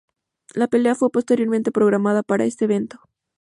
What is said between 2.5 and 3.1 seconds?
evento.